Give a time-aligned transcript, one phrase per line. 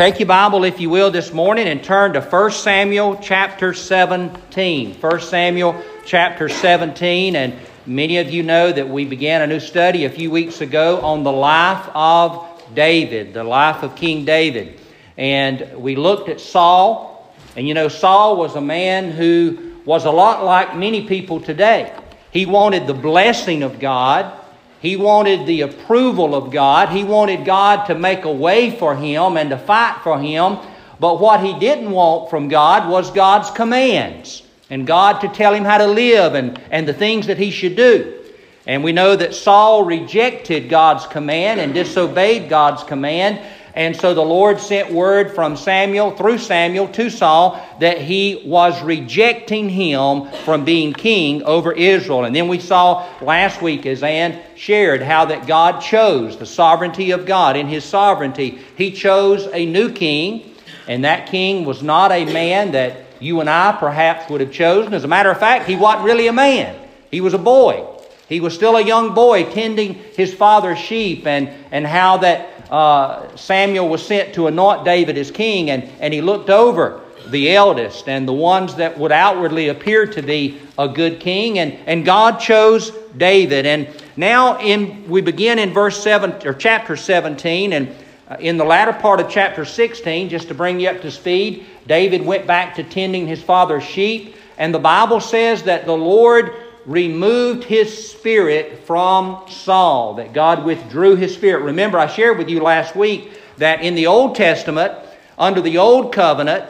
[0.00, 4.94] Take your Bible, if you will, this morning and turn to 1 Samuel chapter 17.
[4.94, 7.36] 1 Samuel chapter 17.
[7.36, 11.02] And many of you know that we began a new study a few weeks ago
[11.02, 14.80] on the life of David, the life of King David.
[15.18, 17.30] And we looked at Saul.
[17.54, 21.94] And you know, Saul was a man who was a lot like many people today.
[22.30, 24.32] He wanted the blessing of God.
[24.80, 26.88] He wanted the approval of God.
[26.88, 30.58] He wanted God to make a way for him and to fight for him.
[30.98, 35.64] But what he didn't want from God was God's commands and God to tell him
[35.64, 38.20] how to live and, and the things that he should do.
[38.66, 43.40] And we know that Saul rejected God's command and disobeyed God's command.
[43.74, 48.82] And so the Lord sent word from Samuel, through Samuel, to Saul that he was
[48.82, 52.24] rejecting him from being king over Israel.
[52.24, 57.12] And then we saw last week, as Ann shared, how that God chose the sovereignty
[57.12, 57.56] of God.
[57.56, 60.54] In his sovereignty, he chose a new king,
[60.88, 64.94] and that king was not a man that you and I perhaps would have chosen.
[64.94, 66.76] As a matter of fact, he wasn't really a man,
[67.10, 67.86] he was a boy.
[68.28, 73.36] He was still a young boy tending his father's sheep, and, and how that uh,
[73.36, 78.08] Samuel was sent to anoint David as king, and, and he looked over the eldest
[78.08, 82.38] and the ones that would outwardly appear to be a good king, and, and God
[82.38, 83.66] chose David.
[83.66, 87.94] And now in we begin in verse 7 or chapter 17, and
[88.28, 91.66] uh, in the latter part of chapter 16, just to bring you up to speed,
[91.86, 96.54] David went back to tending his father's sheep, and the Bible says that the Lord
[96.86, 101.62] removed his spirit from Saul, that God withdrew his spirit.
[101.64, 104.92] Remember, I shared with you last week that in the Old Testament,
[105.38, 106.64] under the Old Covenant,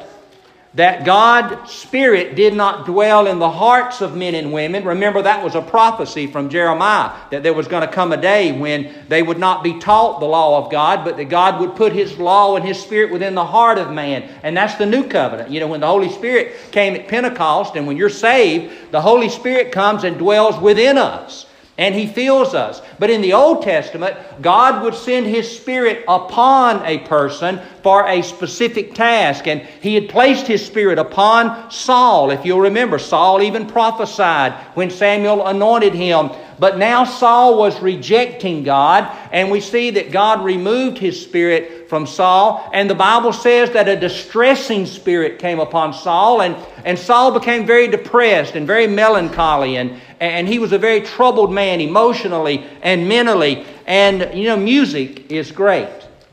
[0.74, 4.84] that God's Spirit did not dwell in the hearts of men and women.
[4.84, 8.52] Remember, that was a prophecy from Jeremiah that there was going to come a day
[8.52, 11.92] when they would not be taught the law of God, but that God would put
[11.92, 14.30] His law and His Spirit within the heart of man.
[14.44, 15.50] And that's the new covenant.
[15.50, 19.28] You know, when the Holy Spirit came at Pentecost and when you're saved, the Holy
[19.28, 21.47] Spirit comes and dwells within us
[21.80, 22.82] and He fills us.
[22.98, 28.22] But in the Old Testament, God would send His Spirit upon a person for a
[28.22, 29.48] specific task.
[29.48, 32.30] And He had placed His Spirit upon Saul.
[32.30, 36.30] If you'll remember, Saul even prophesied when Samuel anointed him.
[36.58, 42.06] But now Saul was rejecting God, and we see that God removed His Spirit from
[42.06, 42.69] Saul.
[42.74, 46.54] And the Bible says that a distressing spirit came upon Saul, and,
[46.84, 51.50] and Saul became very depressed and very melancholy, and, and he was a very troubled
[51.50, 53.64] man emotionally and mentally.
[53.86, 55.88] And, you know, music is great.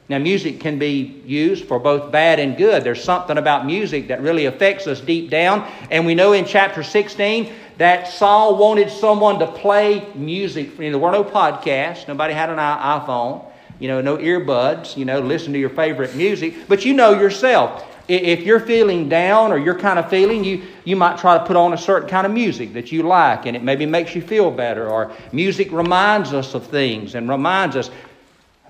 [0.10, 2.84] Now, music can be used for both bad and good.
[2.84, 5.70] There's something about music that really affects us deep down.
[5.92, 10.78] And we know in chapter 16 that Saul wanted someone to play music.
[10.80, 13.44] You know, there were no podcasts, nobody had an iPhone,
[13.80, 16.68] you know, no earbuds, you know, listen to your favorite music.
[16.70, 20.96] But you know yourself, if you're feeling down or you're kind of feeling, you, you
[20.96, 23.64] might try to put on a certain kind of music that you like and it
[23.64, 24.90] maybe makes you feel better.
[24.90, 27.90] Or music reminds us of things and reminds us,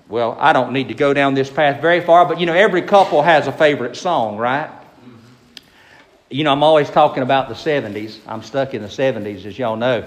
[0.08, 2.82] well, I don't need to go down this path very far, but you know, every
[2.82, 4.70] couple has a favorite song, right?
[6.30, 8.18] You know, I'm always talking about the 70s.
[8.26, 10.06] I'm stuck in the 70s, as y'all know.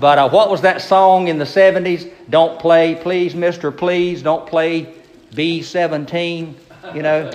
[0.00, 2.10] But uh, what was that song in the 70s?
[2.28, 4.92] Don't play, please, Mister, please, don't play
[5.32, 6.54] B17.
[6.94, 7.30] You know,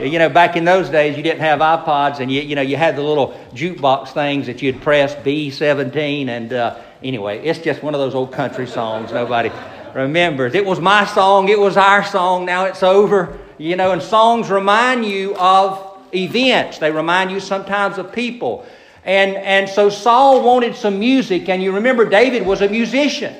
[0.00, 2.76] you know, back in those days, you didn't have iPods, and you, you know, you
[2.76, 6.28] had the little jukebox things that you'd press B17.
[6.28, 9.50] And uh, anyway, it's just one of those old country songs nobody
[9.94, 10.54] remembers.
[10.54, 13.38] It was my song, it was our song, now it's over.
[13.58, 18.64] You know, and songs remind you of events, they remind you sometimes of people.
[19.04, 23.34] And, and so Saul wanted some music, and you remember David was a musician.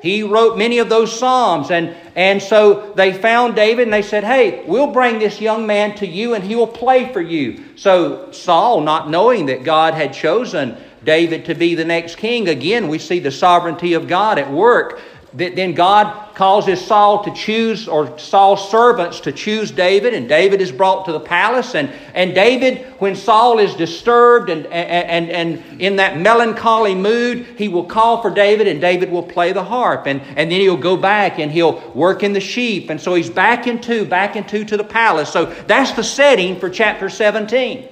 [0.00, 1.70] He wrote many of those Psalms.
[1.70, 5.94] And, and so they found David and they said, Hey, we'll bring this young man
[5.96, 7.64] to you and he will play for you.
[7.76, 12.88] So Saul, not knowing that God had chosen David to be the next king, again,
[12.88, 15.00] we see the sovereignty of God at work
[15.34, 20.72] then God causes Saul to choose, or Saul's servants to choose David, and David is
[20.72, 21.74] brought to the palace.
[21.74, 27.68] And, and David, when Saul is disturbed and, and, and in that melancholy mood, he
[27.68, 30.06] will call for David, and David will play the harp.
[30.06, 32.88] And, and then he'll go back and he'll work in the sheep.
[32.88, 35.30] And so he's back into, back into to the palace.
[35.30, 37.88] So that's the setting for chapter 17.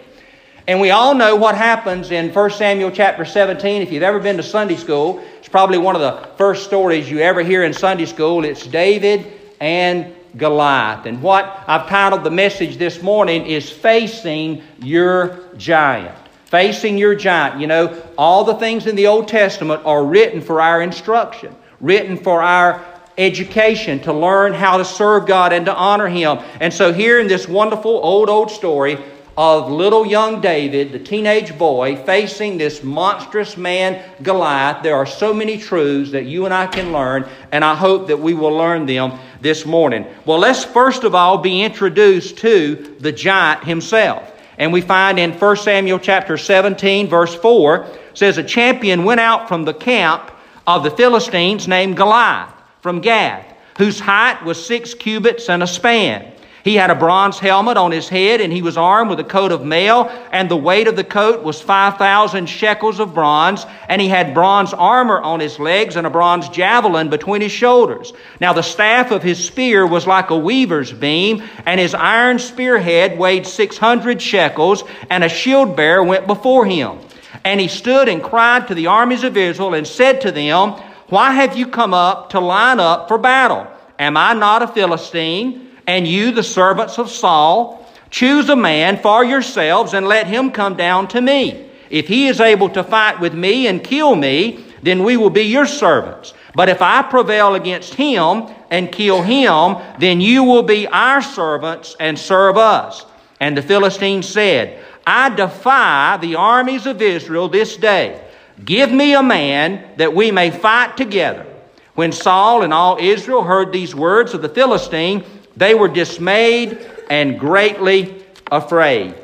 [0.68, 3.82] And we all know what happens in 1 Samuel chapter 17.
[3.82, 7.20] If you've ever been to Sunday school, it's probably one of the first stories you
[7.20, 8.44] ever hear in Sunday school.
[8.44, 11.06] It's David and Goliath.
[11.06, 16.16] And what I've titled the message this morning is Facing Your Giant.
[16.46, 17.60] Facing Your Giant.
[17.60, 22.16] You know, all the things in the Old Testament are written for our instruction, written
[22.16, 22.84] for our
[23.16, 26.40] education to learn how to serve God and to honor Him.
[26.60, 28.98] And so, here in this wonderful old, old story
[29.36, 35.34] of little young David, the teenage boy, facing this monstrous man, Goliath, there are so
[35.34, 38.86] many truths that you and I can learn, and I hope that we will learn
[38.86, 40.06] them this morning.
[40.24, 44.32] Well, let's first of all be introduced to the giant himself.
[44.58, 49.48] And we find in 1 Samuel chapter 17, verse 4, says, A champion went out
[49.48, 50.30] from the camp
[50.66, 53.44] of the Philistines named Goliath from Gath,
[53.76, 56.32] whose height was six cubits and a span.
[56.66, 59.52] He had a bronze helmet on his head, and he was armed with a coat
[59.52, 64.08] of mail, and the weight of the coat was 5,000 shekels of bronze, and he
[64.08, 68.12] had bronze armor on his legs and a bronze javelin between his shoulders.
[68.40, 73.16] Now the staff of his spear was like a weaver's beam, and his iron spearhead
[73.16, 76.98] weighed 600 shekels, and a shield bearer went before him.
[77.44, 80.72] And he stood and cried to the armies of Israel and said to them,
[81.10, 83.68] Why have you come up to line up for battle?
[84.00, 85.65] Am I not a Philistine?
[85.86, 90.76] And you, the servants of Saul, choose a man for yourselves and let him come
[90.76, 91.68] down to me.
[91.90, 95.42] If he is able to fight with me and kill me, then we will be
[95.42, 96.34] your servants.
[96.54, 101.96] But if I prevail against him and kill him, then you will be our servants
[102.00, 103.04] and serve us.
[103.40, 108.22] And the Philistine said, I defy the armies of Israel this day.
[108.64, 111.46] Give me a man that we may fight together.
[111.94, 115.24] When Saul and all Israel heard these words of the Philistine,
[115.56, 119.14] they were dismayed and greatly afraid.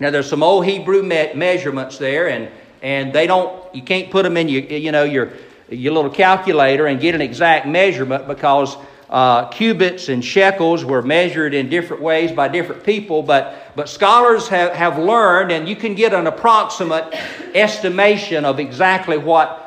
[0.00, 2.48] Now, there's some old Hebrew me- measurements there, and,
[2.82, 5.32] and they don't, you can't put them in your, you know, your,
[5.68, 8.76] your little calculator and get an exact measurement because
[9.10, 14.48] uh, cubits and shekels were measured in different ways by different people, but, but scholars
[14.48, 17.14] have, have learned, and you can get an approximate
[17.54, 19.58] estimation of exactly what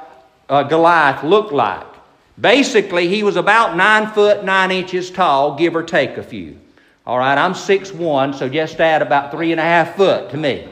[0.50, 1.95] uh, Goliath looked like.
[2.40, 6.60] Basically, he was about nine foot nine inches tall, give or take a few.
[7.06, 10.38] All right, I'm six one, so just add about three and a half foot to
[10.38, 10.68] me.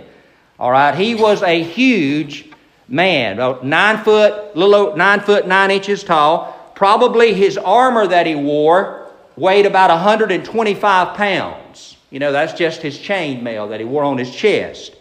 [0.59, 2.49] All right, he was a huge
[2.87, 6.71] man, nine foot, little nine foot nine inches tall.
[6.75, 11.97] Probably his armor that he wore weighed about 125 pounds.
[12.09, 14.95] You know, that's just his chainmail that he wore on his chest.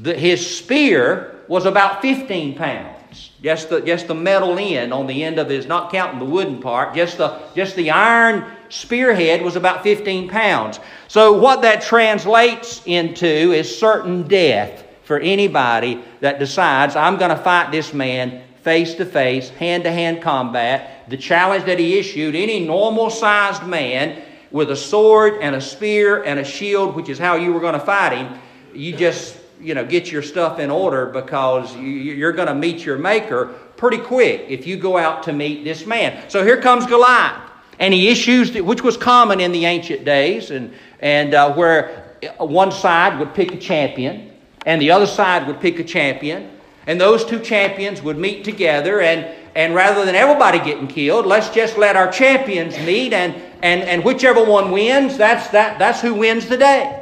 [0.00, 3.01] The, his spear was about 15 pounds.
[3.42, 6.60] Just the, just the metal end on the end of his, not counting the wooden
[6.60, 10.80] part, just the, just the iron spearhead was about 15 pounds.
[11.08, 17.42] So, what that translates into is certain death for anybody that decides, I'm going to
[17.42, 21.08] fight this man face to face, hand to hand combat.
[21.10, 26.22] The challenge that he issued, any normal sized man with a sword and a spear
[26.22, 28.38] and a shield, which is how you were going to fight him,
[28.72, 32.98] you just you know, get your stuff in order because you're going to meet your
[32.98, 36.28] maker pretty quick if you go out to meet this man.
[36.28, 37.50] So here comes Goliath.
[37.78, 42.70] And he issues, which was common in the ancient days, and, and uh, where one
[42.70, 44.32] side would pick a champion
[44.66, 46.50] and the other side would pick a champion.
[46.86, 51.48] And those two champions would meet together, and, and rather than everybody getting killed, let's
[51.50, 56.14] just let our champions meet, and, and, and whichever one wins, that's, that, that's who
[56.14, 57.01] wins the day.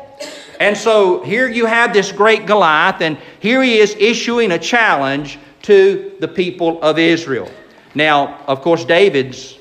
[0.61, 5.39] And so here you have this great Goliath, and here he is issuing a challenge
[5.63, 7.51] to the people of Israel.
[7.95, 9.59] Now, of course, David's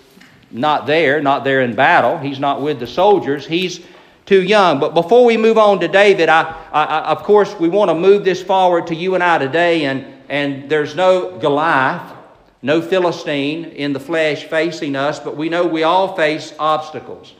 [0.51, 2.17] not there, not there in battle.
[2.17, 3.47] He's not with the soldiers.
[3.47, 3.79] He's
[4.25, 4.81] too young.
[4.81, 8.25] But before we move on to David, I, I, of course, we want to move
[8.25, 12.13] this forward to you and I today, and, and there's no Goliath,
[12.61, 17.33] no Philistine in the flesh facing us, but we know we all face obstacles.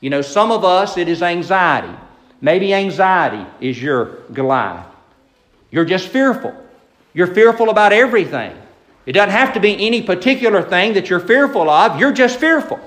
[0.00, 1.96] You know, some of us, it is anxiety.
[2.40, 4.86] Maybe anxiety is your Goliath.
[5.70, 6.54] You're just fearful.
[7.14, 8.56] You're fearful about everything.
[9.06, 12.80] It doesn't have to be any particular thing that you're fearful of, you're just fearful.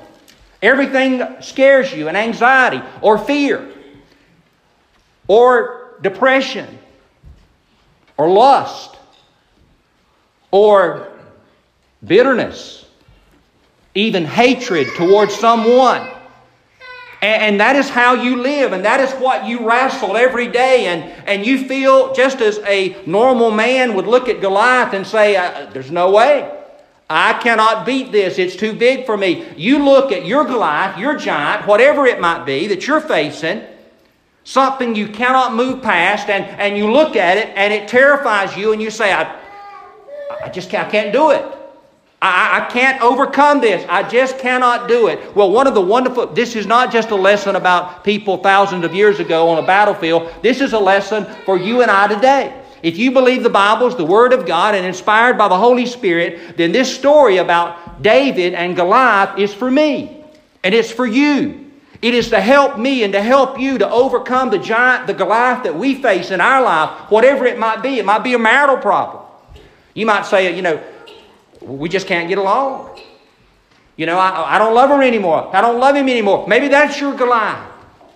[0.62, 3.68] Everything scares you, and anxiety, or fear,
[5.28, 6.68] or depression,
[8.18, 8.98] or lust,
[10.52, 11.08] or
[12.06, 12.86] bitterness,
[13.96, 16.08] even hatred towards someone.
[17.22, 20.86] And, that is how you live, and that is what you wrestle every day.
[20.86, 25.36] And, and you feel just as a normal man would look at Goliath and say,
[25.36, 26.56] uh, There's no way.
[27.10, 28.38] I cannot beat this.
[28.38, 29.48] It's too big for me.
[29.58, 33.64] You look at your Goliath, your giant, whatever it might be that you're facing,
[34.44, 38.72] something you cannot move past, and, and you look at it and it terrifies you,
[38.74, 39.40] and you say, I,
[40.42, 41.59] I just I can't do it.
[42.22, 43.86] I, I, can't overcome this.
[43.88, 45.34] I just cannot do it.
[45.36, 48.94] Well, one of the wonderful, this is not just a lesson about people thousands of
[48.94, 50.34] years ago on a battlefield.
[50.42, 52.62] This is a lesson for you and I today.
[52.84, 55.86] If you believe the Bible is the Word of God and inspired by the Holy
[55.86, 60.24] Spirit, then this story about David and Goliath is for me,
[60.64, 61.72] and it's for you.
[62.02, 65.64] It is to help me and to help you to overcome the giant, the Goliath
[65.64, 68.00] that we face in our life, whatever it might be.
[68.00, 69.26] It might be a marital problem.
[69.94, 70.82] You might say, you know,
[71.62, 73.00] we just can't get along.
[73.98, 75.54] You know, I, I don't love her anymore.
[75.54, 76.48] I don't love him anymore.
[76.48, 77.70] Maybe that's your Goliath.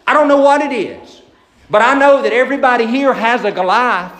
[0.07, 1.21] I don't know what it is.
[1.69, 4.13] But I know that everybody here has a Goliath.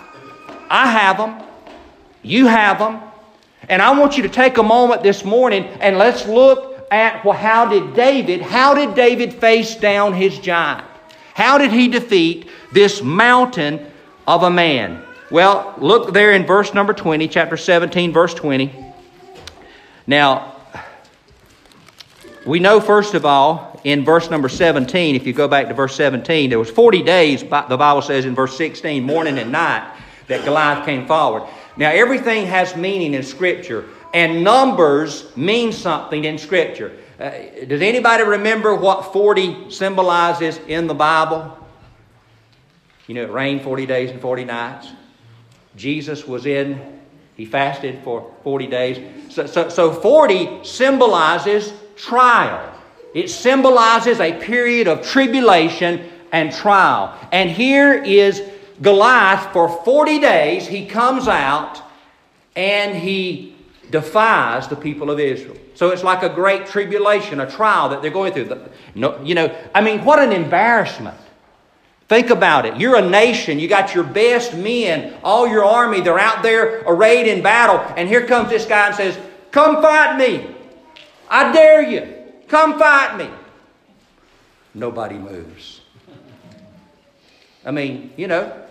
[0.69, 1.41] I have them.
[2.21, 3.01] You have them.
[3.69, 7.37] And I want you to take a moment this morning and let's look at well,
[7.37, 10.85] how did David, how did David face down his giant?
[11.33, 13.89] How did he defeat this mountain
[14.27, 15.03] of a man?
[15.31, 18.92] Well, look there in verse number 20, chapter 17, verse 20.
[20.05, 20.55] Now,
[22.45, 25.95] we know first of all in verse number 17, if you go back to verse
[25.95, 29.95] 17, there was 40 days, the Bible says in verse 16, morning and night,
[30.27, 31.43] that Goliath came forward.
[31.75, 36.97] Now, everything has meaning in Scripture, and numbers mean something in Scripture.
[37.19, 37.31] Uh,
[37.67, 41.57] does anybody remember what 40 symbolizes in the Bible?
[43.07, 44.89] You know, it rained 40 days and 40 nights.
[45.75, 46.92] Jesus was in,
[47.35, 49.33] he fasted for 40 days.
[49.33, 52.73] So, so, so 40 symbolizes trial,
[53.13, 57.17] it symbolizes a period of tribulation and trial.
[57.31, 58.41] And here is
[58.81, 61.81] Goliath for 40 days, he comes out
[62.55, 63.55] and he
[63.91, 65.57] defies the people of Israel.
[65.75, 68.69] So it's like a great tribulation, a trial that they're going through.
[68.95, 71.17] No, you know, I mean, what an embarrassment.
[72.09, 72.77] Think about it.
[72.77, 73.59] You're a nation.
[73.59, 76.01] You got your best men, all your army.
[76.01, 77.77] They're out there arrayed in battle.
[77.97, 79.17] And here comes this guy and says,
[79.51, 80.53] Come fight me.
[81.29, 82.23] I dare you.
[82.47, 83.29] Come fight me.
[84.73, 85.81] Nobody moves.
[87.65, 88.61] I mean, you know,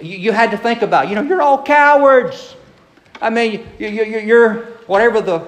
[0.00, 2.56] you, you had to think about, you know, you're all cowards.
[3.20, 5.38] I mean, you, you, you're whatever the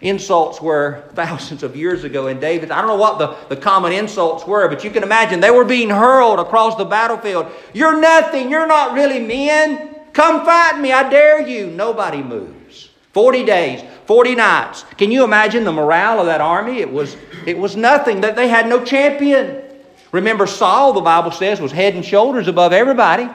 [0.00, 2.70] insults were thousands of years ago in David.
[2.70, 5.64] I don't know what the, the common insults were, but you can imagine they were
[5.64, 7.46] being hurled across the battlefield.
[7.72, 8.50] You're nothing.
[8.50, 9.94] You're not really men.
[10.12, 10.92] Come fight me.
[10.92, 11.68] I dare you.
[11.68, 12.90] Nobody moves.
[13.12, 14.84] 40 days, 40 nights.
[14.98, 16.80] Can you imagine the morale of that army?
[16.80, 18.22] It was, it was nothing.
[18.22, 19.62] That They had no champion.
[20.10, 23.28] Remember, Saul, the Bible says, was head and shoulders above everybody.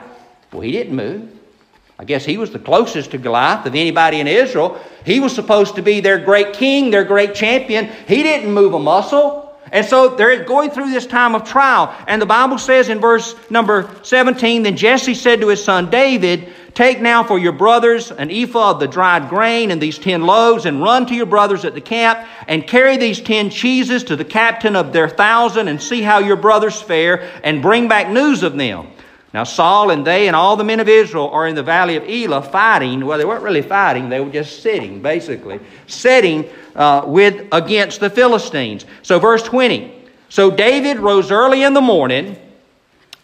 [0.52, 1.39] Well, he didn't move.
[2.00, 4.80] I guess he was the closest to Goliath of anybody in Israel.
[5.04, 7.90] He was supposed to be their great king, their great champion.
[8.08, 9.54] He didn't move a muscle.
[9.70, 11.94] And so they're going through this time of trial.
[12.08, 16.50] And the Bible says in verse number 17 Then Jesse said to his son David,
[16.72, 20.64] Take now for your brothers an ephah of the dried grain and these ten loaves,
[20.64, 24.24] and run to your brothers at the camp, and carry these ten cheeses to the
[24.24, 28.56] captain of their thousand, and see how your brothers fare, and bring back news of
[28.56, 28.86] them.
[29.32, 32.08] Now, Saul and they and all the men of Israel are in the valley of
[32.08, 33.06] Elah fighting.
[33.06, 38.10] Well, they weren't really fighting, they were just sitting, basically, sitting uh, with, against the
[38.10, 38.84] Philistines.
[39.02, 40.00] So, verse 20.
[40.30, 42.36] So David rose early in the morning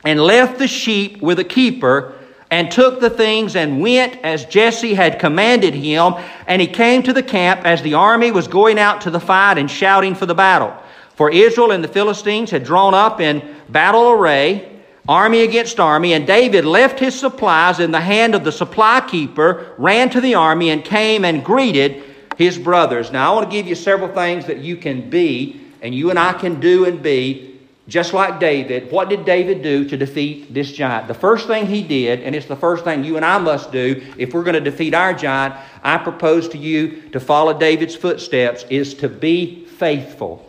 [0.04, 2.14] and left the sheep with a keeper
[2.50, 6.14] and took the things and went as Jesse had commanded him.
[6.48, 9.56] And he came to the camp as the army was going out to the fight
[9.56, 10.75] and shouting for the battle.
[11.14, 14.75] For Israel and the Philistines had drawn up in battle array
[15.08, 19.75] army against army, and David left his supplies in the hand of the supply keeper,
[19.78, 22.02] ran to the army, and came and greeted
[22.36, 23.12] his brothers.
[23.12, 26.18] Now, I want to give you several things that you can be, and you and
[26.18, 28.90] I can do and be, just like David.
[28.90, 31.06] What did David do to defeat this giant?
[31.06, 34.04] The first thing he did, and it's the first thing you and I must do
[34.18, 38.64] if we're going to defeat our giant, I propose to you to follow David's footsteps,
[38.70, 40.44] is to be faithful.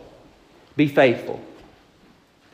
[0.76, 1.40] Be faithful.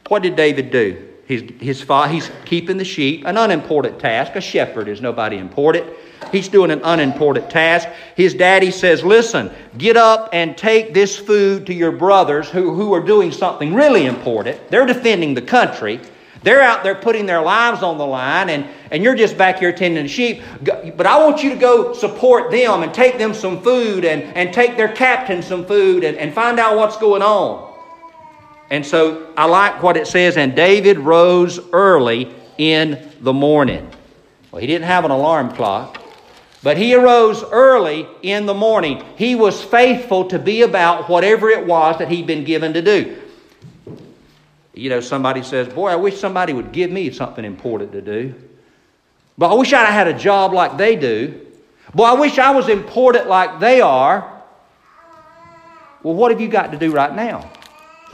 [0.08, 1.13] What did David do?
[1.26, 4.36] His, his fa- he's keeping the sheep, an unimportant task.
[4.36, 5.86] A shepherd is nobody important.
[6.30, 7.88] He's doing an unimportant task.
[8.16, 12.92] His daddy says, Listen, get up and take this food to your brothers who, who
[12.92, 14.70] are doing something really important.
[14.70, 16.00] They're defending the country.
[16.42, 19.72] They're out there putting their lives on the line, and, and you're just back here
[19.72, 20.42] tending sheep.
[20.62, 24.52] But I want you to go support them and take them some food and, and
[24.52, 27.73] take their captain some food and, and find out what's going on.
[28.70, 33.90] And so I like what it says, and David rose early in the morning.
[34.50, 36.02] Well, he didn't have an alarm clock,
[36.62, 39.04] but he arose early in the morning.
[39.16, 43.20] He was faithful to be about whatever it was that he'd been given to do.
[44.72, 48.34] You know, somebody says, Boy, I wish somebody would give me something important to do.
[49.36, 51.46] But I wish I'd had a job like they do.
[51.94, 54.42] Boy, I wish I was important like they are.
[56.02, 57.50] Well, what have you got to do right now?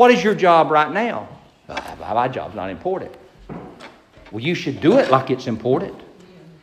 [0.01, 1.29] What is your job right now?
[1.69, 3.15] Uh, my job's not important.
[4.31, 5.95] Well, you should do it like it's important.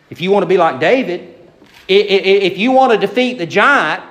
[0.09, 1.35] If you want to be like David,
[1.87, 4.01] if you want to defeat the giant,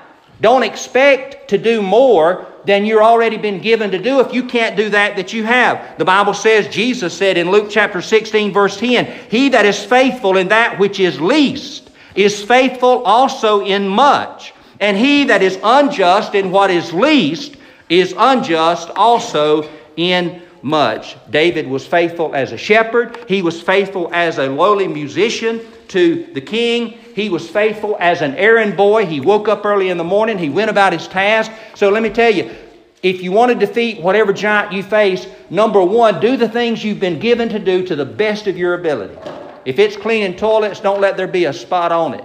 [0.40, 4.76] Don't expect to do more than you're already been given to do if you can't
[4.76, 5.98] do that that you have.
[5.98, 10.36] The Bible says, Jesus said in Luke chapter 16, verse 10, He that is faithful
[10.36, 14.54] in that which is least is faithful also in much.
[14.78, 17.55] And he that is unjust in what is least
[17.88, 21.16] is unjust also in much.
[21.30, 26.40] David was faithful as a shepherd, he was faithful as a lowly musician to the
[26.40, 26.90] king.
[27.14, 29.06] He was faithful as an errand boy.
[29.06, 31.50] He woke up early in the morning, he went about his task.
[31.74, 32.54] So let me tell you,
[33.02, 37.00] if you want to defeat whatever giant you face, number one, do the things you've
[37.00, 39.16] been given to do to the best of your ability.
[39.64, 42.24] If it's cleaning toilets, don't let there be a spot on it.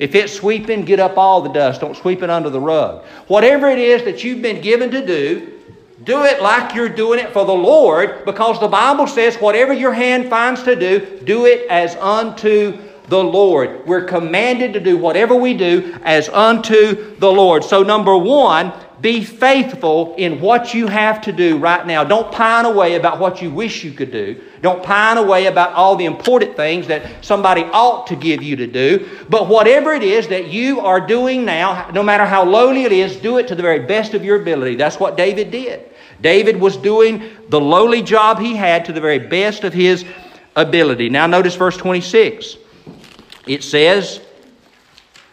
[0.00, 1.82] If it's sweeping, get up all the dust.
[1.82, 3.04] Don't sweep it under the rug.
[3.26, 5.52] Whatever it is that you've been given to do,
[6.04, 9.92] do it like you're doing it for the Lord because the Bible says, whatever your
[9.92, 12.78] hand finds to do, do it as unto
[13.10, 13.86] the Lord.
[13.86, 17.64] We're commanded to do whatever we do as unto the Lord.
[17.64, 22.04] So, number one, be faithful in what you have to do right now.
[22.04, 24.40] Don't pine away about what you wish you could do.
[24.62, 28.66] Don't pine away about all the important things that somebody ought to give you to
[28.66, 29.08] do.
[29.28, 33.16] But whatever it is that you are doing now, no matter how lowly it is,
[33.16, 34.76] do it to the very best of your ability.
[34.76, 35.90] That's what David did.
[36.20, 40.04] David was doing the lowly job he had to the very best of his
[40.54, 41.08] ability.
[41.08, 42.58] Now, notice verse 26.
[43.46, 44.20] It says,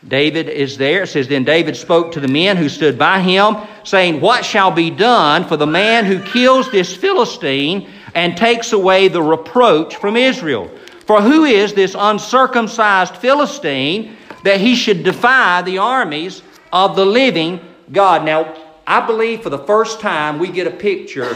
[0.07, 1.03] David is there.
[1.03, 4.71] It says, Then David spoke to the men who stood by him, saying, What shall
[4.71, 10.15] be done for the man who kills this Philistine and takes away the reproach from
[10.15, 10.69] Israel?
[11.05, 17.59] For who is this uncircumcised Philistine that he should defy the armies of the living
[17.91, 18.23] God?
[18.23, 21.35] Now, I believe for the first time we get a picture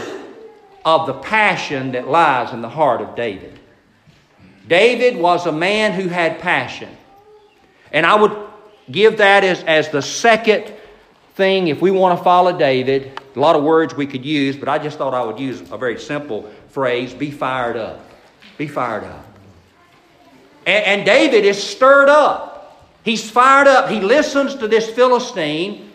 [0.84, 3.58] of the passion that lies in the heart of David.
[4.72, 6.88] David was a man who had passion.
[7.92, 8.34] And I would
[8.90, 10.72] give that as, as the second
[11.34, 13.20] thing if we want to follow David.
[13.36, 15.76] A lot of words we could use, but I just thought I would use a
[15.76, 18.00] very simple phrase be fired up.
[18.56, 19.26] Be fired up.
[20.64, 22.88] And, and David is stirred up.
[23.04, 23.90] He's fired up.
[23.90, 25.92] He listens to this Philistine,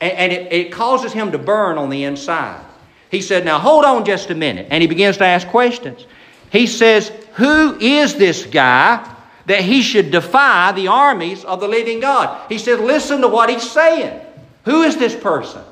[0.00, 2.64] and, and it, it causes him to burn on the inside.
[3.12, 4.66] He said, Now hold on just a minute.
[4.70, 6.04] And he begins to ask questions.
[6.50, 9.08] He says, Who is this guy
[9.46, 12.48] that he should defy the armies of the living God.
[12.48, 14.20] He said, Listen to what he's saying.
[14.64, 15.62] Who is this person?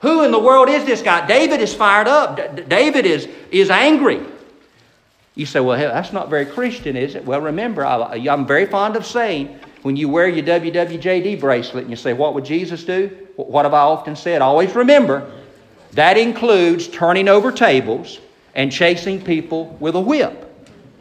[0.00, 1.26] Who in the world is this guy?
[1.26, 2.36] David is fired up.
[2.36, 4.20] D- David is, is angry.
[5.34, 7.24] You say, Well, that's not very Christian, is it?
[7.24, 11.90] Well, remember, I, I'm very fond of saying, when you wear your WWJD bracelet and
[11.90, 13.08] you say, What would Jesus do?
[13.36, 14.40] What have I often said?
[14.42, 15.30] Always remember,
[15.92, 18.20] that includes turning over tables
[18.54, 20.53] and chasing people with a whip.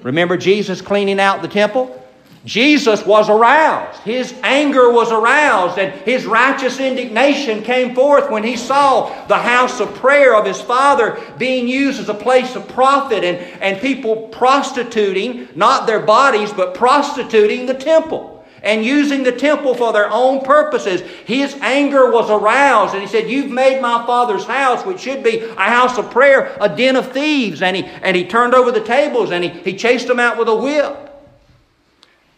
[0.04, 2.00] Remember Jesus cleaning out the temple?
[2.46, 4.02] Jesus was aroused.
[4.02, 9.80] His anger was aroused, and his righteous indignation came forth when he saw the house
[9.80, 14.28] of prayer of his Father being used as a place of profit and, and people
[14.28, 18.33] prostituting, not their bodies, but prostituting the temple
[18.64, 21.02] and using the temple for their own purposes.
[21.26, 25.40] His anger was aroused, and he said, You've made my father's house, which should be
[25.40, 27.62] a house of prayer, a den of thieves.
[27.62, 30.48] And he, and he turned over the tables and he, he chased them out with
[30.48, 31.10] a whip.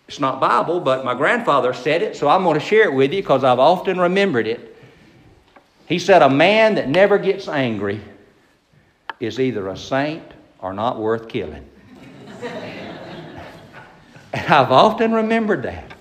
[0.07, 3.13] It's not Bible, but my grandfather said it, so I'm going to share it with
[3.13, 4.75] you because I've often remembered it.
[5.87, 8.01] He said, A man that never gets angry
[9.19, 10.23] is either a saint
[10.59, 11.67] or not worth killing.
[12.41, 13.39] and
[14.33, 15.94] I've often remembered that.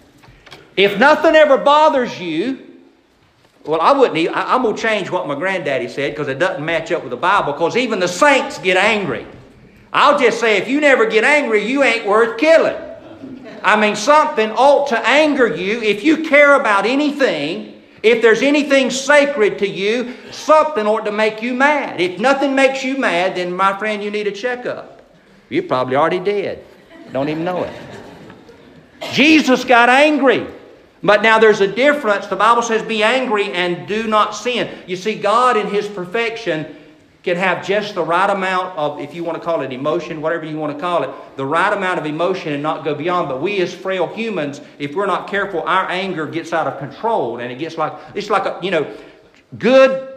[0.76, 2.74] If nothing ever bothers you,
[3.64, 4.18] well, I wouldn't.
[4.18, 7.02] Even, I, am going to change what my granddaddy said because it doesn't match up
[7.02, 7.52] with the Bible.
[7.52, 9.26] Because even the saints get angry.
[9.92, 12.76] I'll just say, if you never get angry, you ain't worth killing.
[13.62, 17.82] I mean, something ought to anger you if you care about anything.
[18.02, 22.02] If there's anything sacred to you, something ought to make you mad.
[22.02, 25.02] If nothing makes you mad, then my friend, you need a checkup.
[25.48, 26.62] You're probably already dead.
[27.12, 27.72] Don't even know it.
[29.12, 30.46] Jesus got angry.
[31.04, 32.26] But now there's a difference.
[32.26, 34.74] The Bible says, be angry and do not sin.
[34.86, 36.74] You see, God in His perfection
[37.22, 40.44] can have just the right amount of, if you want to call it emotion, whatever
[40.44, 43.28] you want to call it, the right amount of emotion and not go beyond.
[43.28, 47.38] But we as frail humans, if we're not careful, our anger gets out of control
[47.38, 48.90] and it gets like, it's like a, you know,
[49.58, 50.08] good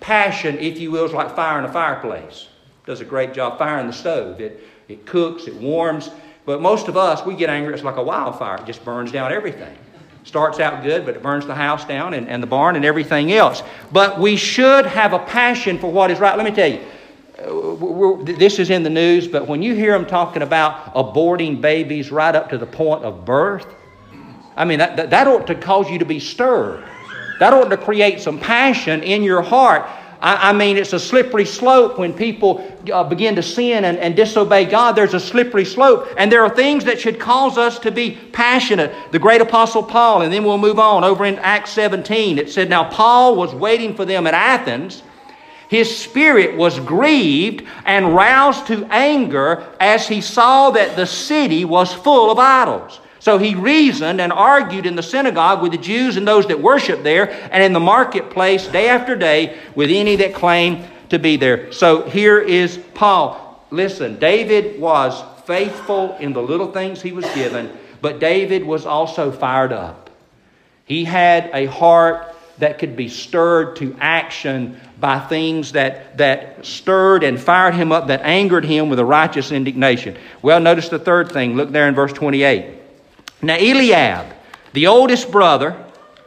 [0.00, 2.48] passion, if you will, is like fire in a fireplace.
[2.86, 4.40] Does a great job firing the stove.
[4.40, 6.10] It, it cooks, it warms,
[6.48, 8.56] but most of us, we get angry, it's like a wildfire.
[8.56, 9.76] It just burns down everything.
[10.24, 13.32] Starts out good, but it burns the house down and, and the barn and everything
[13.32, 13.62] else.
[13.92, 16.34] But we should have a passion for what is right.
[16.38, 16.80] Let me tell you,
[17.38, 22.10] uh, this is in the news, but when you hear them talking about aborting babies
[22.10, 23.66] right up to the point of birth,
[24.56, 26.82] I mean, that, that, that ought to cause you to be stirred.
[27.40, 29.86] That ought to create some passion in your heart.
[30.20, 34.16] I, I mean, it's a slippery slope when people uh, begin to sin and, and
[34.16, 34.92] disobey God.
[34.92, 36.08] There's a slippery slope.
[36.16, 38.92] And there are things that should cause us to be passionate.
[39.12, 42.38] The great apostle Paul, and then we'll move on over in Acts 17.
[42.38, 45.02] It said, Now Paul was waiting for them at Athens.
[45.68, 51.92] His spirit was grieved and roused to anger as he saw that the city was
[51.92, 53.00] full of idols.
[53.28, 57.04] So he reasoned and argued in the synagogue with the Jews and those that worshiped
[57.04, 61.70] there, and in the marketplace day after day with any that claimed to be there.
[61.70, 63.62] So here is Paul.
[63.70, 69.30] Listen, David was faithful in the little things he was given, but David was also
[69.30, 70.08] fired up.
[70.86, 77.24] He had a heart that could be stirred to action by things that, that stirred
[77.24, 80.16] and fired him up, that angered him with a righteous indignation.
[80.40, 81.56] Well, notice the third thing.
[81.56, 82.77] Look there in verse 28.
[83.42, 84.34] Now, Eliab,
[84.72, 85.84] the oldest brother,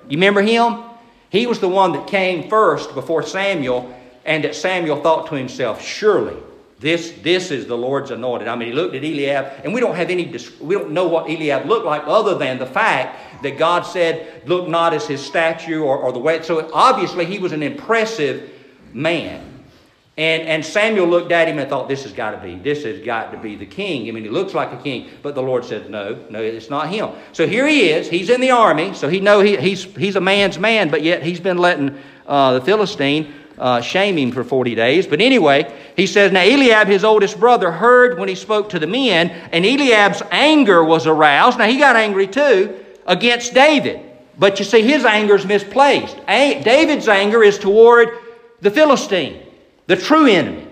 [0.08, 0.84] you remember him?
[1.30, 3.94] He was the one that came first before Samuel,
[4.26, 6.38] and that Samuel thought to himself, surely
[6.82, 8.48] this, this is the Lord's anointed.
[8.48, 10.26] I mean, he looked at Eliab, and we don't have any,
[10.60, 14.68] we don't know what Eliab looked like other than the fact that God said, look
[14.68, 16.42] not as his statue or, or the way.
[16.42, 18.50] So obviously, he was an impressive
[18.94, 19.51] man.
[20.18, 23.00] And, and Samuel looked at him and thought, this has got to be, this has
[23.00, 24.10] got to be the king.
[24.10, 25.10] I mean, he looks like a king.
[25.22, 27.12] But the Lord said, no, no, it's not him.
[27.32, 28.10] So here he is.
[28.10, 28.94] He's in the army.
[28.94, 31.98] So he know he, he's, he's a man's man, but yet he's been letting
[32.28, 35.08] uh, the Philistine uh, shame him for 40 days.
[35.08, 38.88] But anyway, he says, Now Eliab, his oldest brother, heard when he spoke to the
[38.88, 41.58] men, and Eliab's anger was aroused.
[41.58, 44.06] Now he got angry too against David.
[44.38, 46.18] But you see, his anger is misplaced.
[46.28, 48.10] A- David's anger is toward
[48.60, 49.48] the Philistine
[49.88, 50.68] the true enemy.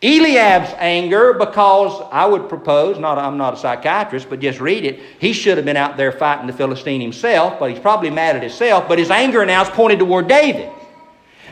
[0.00, 5.00] Eliab's anger, because I would propose, not, I'm not a psychiatrist, but just read it,
[5.18, 8.42] he should have been out there fighting the Philistine himself, but he's probably mad at
[8.42, 8.86] himself.
[8.86, 10.70] But his anger now is pointed toward David.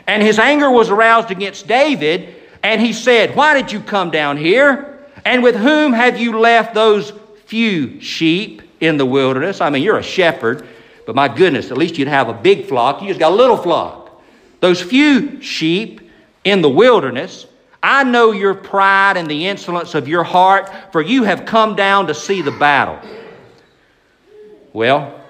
[0.07, 4.37] And his anger was aroused against David, and he said, Why did you come down
[4.37, 5.05] here?
[5.25, 7.11] And with whom have you left those
[7.47, 9.59] few sheep in the wilderness?
[9.59, 10.65] I mean, you're a shepherd,
[11.05, 13.01] but my goodness, at least you'd have a big flock.
[13.01, 14.21] You just got a little flock.
[14.61, 16.06] Those few sheep
[16.49, 17.45] in the wilderness.
[17.83, 22.07] I know your pride and the insolence of your heart, for you have come down
[22.07, 22.99] to see the battle.
[24.73, 25.21] Well,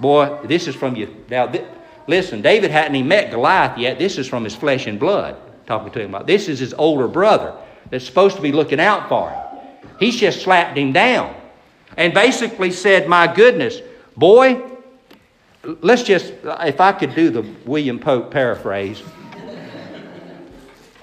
[0.00, 1.24] boy, this is from you.
[1.30, 1.64] Now, th-
[2.06, 3.98] listen, David hadn't even met Goliath yet.
[3.98, 6.26] This is from his flesh and blood, talking to him about.
[6.26, 7.56] This is his older brother
[7.90, 9.40] that's supposed to be looking out for him.
[9.98, 11.34] He's just slapped him down
[11.96, 13.80] and basically said, My goodness,
[14.16, 14.62] boy,
[15.80, 19.02] let's just, if I could do the William Pope paraphrase,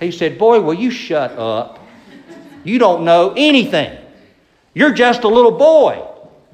[0.02, 1.80] he said, Boy, will you shut up?
[2.64, 3.98] You don't know anything.
[4.74, 6.06] You're just a little boy.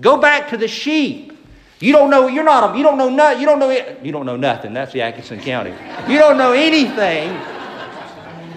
[0.01, 1.33] Go back to the sheep.
[1.79, 4.25] You don't know, you're not, a, you don't know nothing, you don't know, you don't
[4.25, 4.73] know nothing.
[4.73, 5.73] That's the Atkinson County.
[6.11, 7.39] You don't know anything.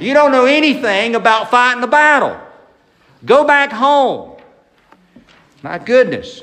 [0.00, 2.40] You don't know anything about fighting the battle.
[3.26, 4.38] Go back home.
[5.62, 6.42] My goodness.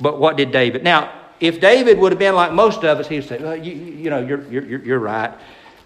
[0.00, 0.82] But what did David?
[0.82, 4.08] Now, if David would have been like most of us, he'd say, well, you, you
[4.08, 5.34] know, you're, you're, you're right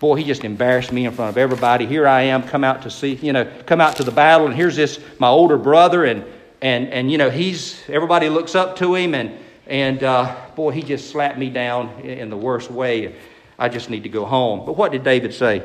[0.03, 1.87] boy, he just embarrassed me in front of everybody.
[1.87, 4.55] Here I am, come out to see, you know, come out to the battle, and
[4.55, 6.25] here's this my older brother, and
[6.61, 9.39] and and you know he's everybody looks up to him, and
[9.69, 13.15] and uh, boy, he just slapped me down in the worst way.
[13.61, 14.67] I just need to go home.
[14.67, 15.63] But what did David say?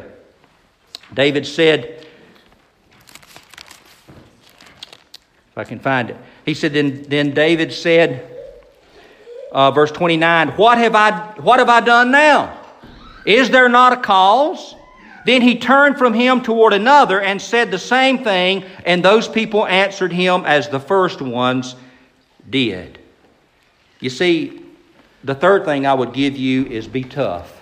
[1.12, 2.06] David said,
[5.50, 8.30] if I can find it, he said, then, then David said,
[9.52, 12.57] uh, verse 29, what have I what have I done now?
[13.28, 14.74] Is there not a cause?
[15.26, 19.68] Then he turned from him toward another and said the same thing, and those people
[19.68, 21.76] answered him as the first ones
[22.50, 22.98] did.
[24.00, 24.64] You see,
[25.26, 27.62] the third thing I would give you is be tough.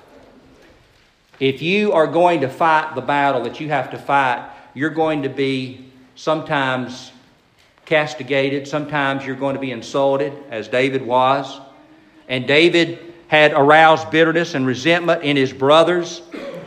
[1.40, 5.24] If you are going to fight the battle that you have to fight, you're going
[5.24, 7.12] to be sometimes
[7.86, 11.60] castigated, sometimes you're going to be insulted, as David was.
[12.28, 16.22] And David had aroused bitterness and resentment in his brothers.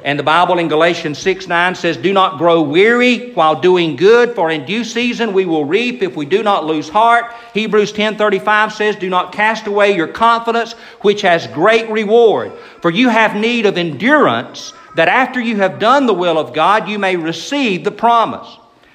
[0.04, 4.35] And the Bible in Galatians 6 9 says, Do not grow weary while doing good,
[4.35, 7.33] for in due season we will reap if we do not lose heart.
[7.52, 12.52] Hebrews ten thirty five says, Do not cast away your confidence, which has great reward.
[12.81, 16.88] For you have need of endurance, that after you have done the will of God,
[16.88, 18.48] you may receive the promise.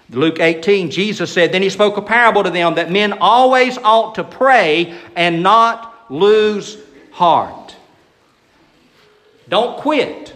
[0.09, 4.15] Luke 18, Jesus said, Then he spoke a parable to them that men always ought
[4.15, 6.77] to pray and not lose
[7.11, 7.62] heart.
[9.49, 10.33] Don't quit.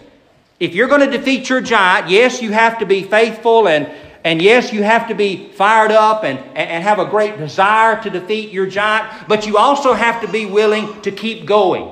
[0.59, 3.89] If you're going to defeat your giant, yes, you have to be faithful and,
[4.23, 8.09] and yes, you have to be fired up and, and have a great desire to
[8.09, 11.89] defeat your giant, but you also have to be willing to keep going,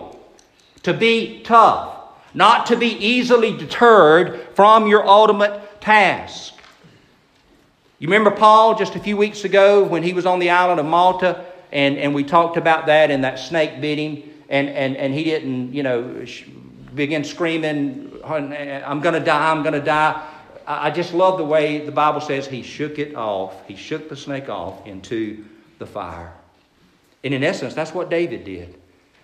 [0.84, 1.97] to be tough,
[2.34, 6.54] not to be easily deterred from your ultimate task.
[7.99, 10.86] You remember Paul just a few weeks ago when he was on the island of
[10.86, 15.13] Malta, and, and we talked about that, and that snake bit him, and, and, and
[15.13, 16.25] he didn't, you know,
[16.95, 20.25] begin screaming, eh, I'm going to die, I'm going to die.
[20.67, 23.67] I just love the way the Bible says he shook it off.
[23.67, 25.45] He shook the snake off into
[25.77, 26.34] the fire.
[27.23, 28.73] And in essence, that's what David did.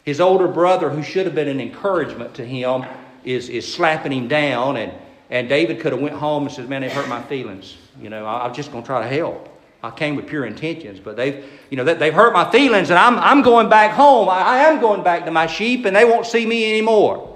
[0.04, 2.86] His older brother, who should have been an encouragement to him,
[3.24, 4.78] is, is slapping him down.
[4.78, 4.92] And,
[5.32, 7.76] and David could have went home and said, man, it hurt my feelings.
[8.00, 9.48] You know, I, I'm just going to try to help.
[9.84, 13.18] I came with pure intentions, but they've, you know, they've hurt my feelings, and I'm,
[13.18, 14.30] I'm going back home.
[14.30, 17.31] I, I am going back to my sheep, and they won't see me anymore.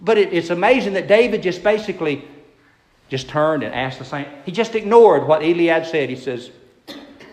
[0.00, 2.24] But it, it's amazing that David just basically
[3.08, 4.26] just turned and asked the same.
[4.44, 6.08] He just ignored what Eliab said.
[6.08, 6.50] He says,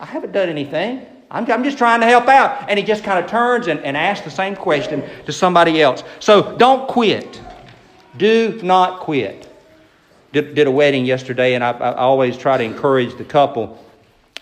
[0.00, 1.06] I haven't done anything.
[1.30, 2.68] I'm, I'm just trying to help out.
[2.68, 6.04] And he just kind of turns and, and asks the same question to somebody else.
[6.20, 7.40] So don't quit.
[8.16, 9.48] Do not quit.
[10.32, 13.82] Did, did a wedding yesterday, and I, I always try to encourage the couple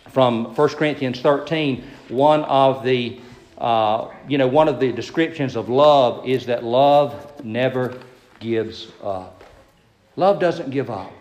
[0.09, 1.85] from 1 Corinthians 13.
[2.09, 3.21] One of the
[3.61, 8.01] uh, you know, one of the descriptions of love is that love never
[8.41, 9.45] gives up.
[10.17, 11.13] Love doesn't give up.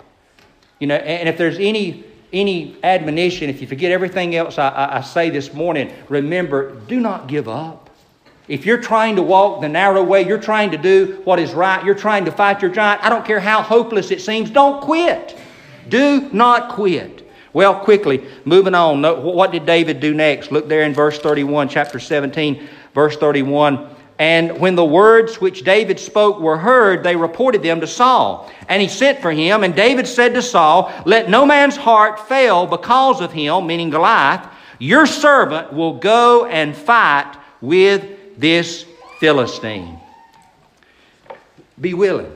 [0.79, 5.01] You know, and if there's any any admonition, if you forget everything else I, I,
[5.01, 7.89] say this morning, remember, do not give up.
[8.47, 11.83] If you're trying to walk the narrow way, you're trying to do what is right,
[11.83, 15.37] you're trying to fight your giant, I don't care how hopeless it seems, don't quit.
[15.87, 17.27] Do not quit.
[17.51, 19.01] Well, quickly, moving on.
[19.01, 20.51] What did David do next?
[20.51, 23.95] Look there in verse 31, chapter 17, verse 31.
[24.19, 28.51] And when the words which David spoke were heard, they reported them to Saul.
[28.67, 32.67] And he sent for him, and David said to Saul, Let no man's heart fail
[32.67, 34.45] because of him, meaning Goliath.
[34.77, 38.85] Your servant will go and fight with this
[39.21, 39.97] Philistine.
[41.79, 42.31] Be willing.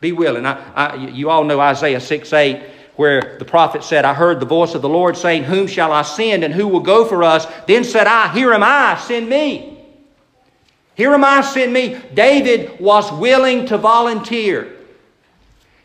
[0.00, 0.46] Be willing.
[0.46, 2.62] I, I, you all know Isaiah 6 8,
[2.96, 6.00] where the prophet said, I heard the voice of the Lord saying, Whom shall I
[6.00, 7.46] send, and who will go for us?
[7.66, 9.81] Then said I, Here am I, send me.
[10.94, 12.00] Here am I, send me.
[12.12, 14.76] David was willing to volunteer.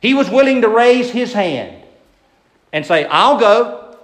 [0.01, 1.83] He was willing to raise his hand
[2.73, 3.97] and say, I'll go.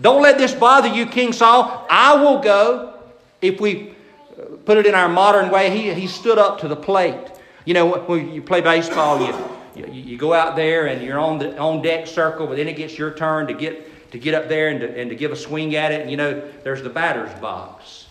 [0.00, 1.86] Don't let this bother you, King Saul.
[1.90, 2.94] I will go.
[3.42, 6.76] If we uh, put it in our modern way, he, he stood up to the
[6.76, 7.30] plate.
[7.64, 9.34] You know, when you play baseball, you,
[9.76, 12.76] you, you go out there and you're on the on deck circle, but then it
[12.76, 15.36] gets your turn to get, to get up there and to, and to give a
[15.36, 16.00] swing at it.
[16.00, 18.01] And you know, there's the batter's box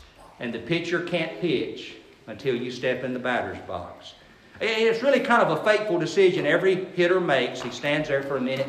[0.41, 1.93] and the pitcher can't pitch
[2.25, 4.15] until you step in the batter's box.
[4.59, 7.61] It's really kind of a fateful decision every hitter makes.
[7.61, 8.67] He stands there for a minute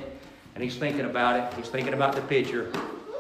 [0.55, 1.59] and he's thinking about it.
[1.59, 2.71] He's thinking about the pitcher.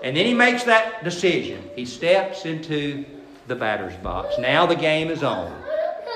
[0.04, 1.62] And then he makes that decision.
[1.74, 3.06] He steps into
[3.46, 4.36] the batter's box.
[4.38, 5.50] Now the game is on.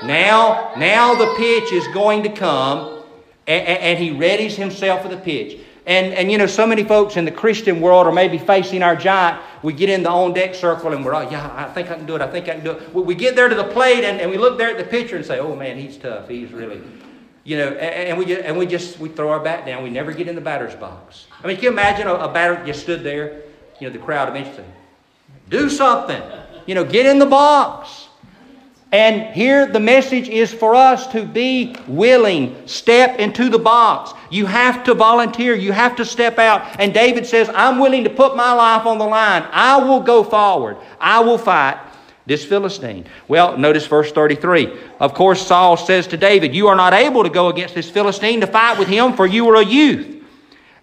[0.03, 3.03] Now, now the pitch is going to come,
[3.47, 5.59] and, and he readies himself for the pitch.
[5.87, 8.95] And, and you know, so many folks in the Christian world are maybe facing our
[8.95, 9.41] giant.
[9.63, 12.05] We get in the on deck circle and we're, oh, yeah, I think I can
[12.05, 12.21] do it.
[12.21, 12.93] I think I can do it.
[12.93, 15.25] We get there to the plate and, and we look there at the pitcher and
[15.25, 16.27] say, oh, man, he's tough.
[16.27, 16.81] He's really,
[17.43, 19.83] you know, and, and we, just, and we just, we throw our bat down.
[19.83, 21.27] We never get in the batter's box.
[21.43, 23.41] I mean, can you imagine a, a batter just stood there?
[23.79, 24.65] You know, the crowd eventually,
[25.49, 26.21] do something.
[26.65, 28.06] You know, get in the box.
[28.91, 34.13] And here the message is for us to be willing, step into the box.
[34.31, 36.79] You have to volunteer, you have to step out.
[36.79, 39.45] And David says, I'm willing to put my life on the line.
[39.51, 41.77] I will go forward, I will fight
[42.27, 43.05] this Philistine.
[43.27, 44.77] Well, notice verse 33.
[44.99, 48.41] Of course, Saul says to David, You are not able to go against this Philistine
[48.41, 50.23] to fight with him, for you are a youth,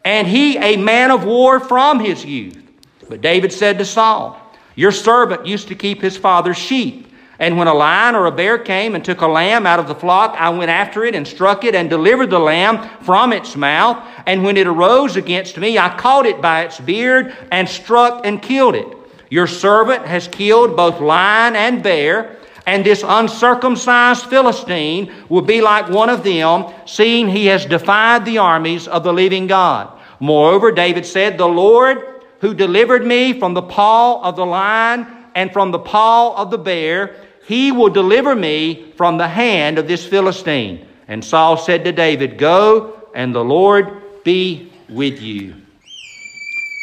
[0.05, 2.61] and he a man of war from his youth.
[3.09, 4.41] But David said to Saul,
[4.75, 7.09] Your servant used to keep his father's sheep.
[7.45, 9.95] And when a lion or a bear came and took a lamb out of the
[9.95, 14.03] flock, I went after it and struck it and delivered the lamb from its mouth.
[14.25, 18.41] And when it arose against me, I caught it by its beard and struck and
[18.41, 18.87] killed it.
[19.29, 25.91] Your servant has killed both lion and bear, and this uncircumcised Philistine will be like
[25.91, 29.93] one of them, seeing he has defied the armies of the living God.
[30.19, 35.53] Moreover, David said, The Lord who delivered me from the paw of the lion and
[35.53, 40.07] from the paw of the bear, he will deliver me from the hand of this
[40.07, 40.87] Philistine.
[41.09, 45.55] And Saul said to David, Go, and the Lord be with you.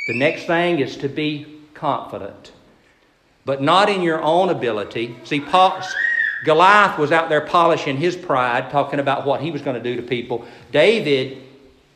[0.07, 2.51] The next thing is to be confident,
[3.45, 5.15] but not in your own ability.
[5.23, 5.81] See, Paul,
[6.45, 9.99] Goliath was out there polishing his pride, talking about what he was going to do
[9.99, 10.45] to people.
[10.71, 11.41] David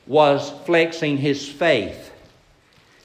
[0.07, 2.11] was flexing his faith.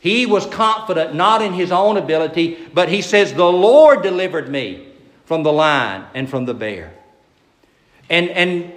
[0.00, 4.89] He was confident not in his own ability, but he says, The Lord delivered me
[5.30, 6.92] from the lion and from the bear.
[8.08, 8.72] And, and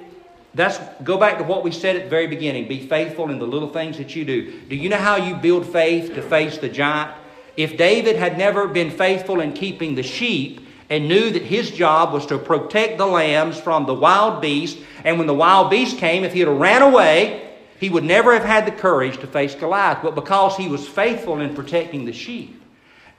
[0.54, 2.68] that's go back to what we said at the very beginning.
[2.68, 4.62] Be faithful in the little things that you do.
[4.70, 7.10] Do you know how you build faith to face the giant?
[7.58, 12.13] If David had never been faithful in keeping the sheep and knew that his job
[12.13, 16.24] was to protect the lambs from the wild beast, and when the wild beast came,
[16.24, 20.04] if he had ran away, he would never have had the courage to face Goliath.
[20.04, 22.62] But because he was faithful in protecting the sheep,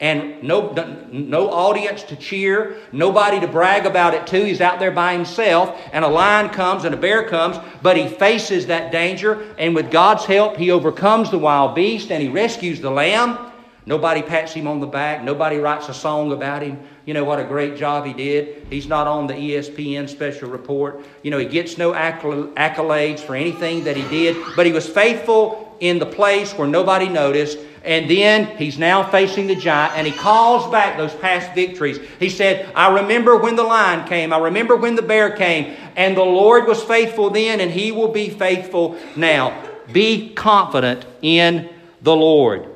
[0.04, 0.70] and no,
[1.10, 4.44] no audience to cheer, nobody to brag about it to.
[4.44, 8.06] He's out there by himself, and a lion comes and a bear comes, but he
[8.06, 12.82] faces that danger, and with God's help, he overcomes the wild beast and he rescues
[12.82, 13.50] the lamb.
[13.86, 15.24] Nobody pats him on the back.
[15.24, 16.80] Nobody writes a song about him.
[17.06, 18.66] You know what a great job he did.
[18.68, 21.02] He's not on the ESPN special report.
[21.22, 25.76] You know, he gets no accolades for anything that he did, but he was faithful
[25.80, 27.58] in the place where nobody noticed.
[27.84, 31.98] And then he's now facing the giant and he calls back those past victories.
[32.18, 34.32] He said, I remember when the lion came.
[34.32, 35.76] I remember when the bear came.
[35.94, 39.62] And the Lord was faithful then and he will be faithful now.
[39.92, 41.68] Be confident in
[42.00, 42.68] the Lord.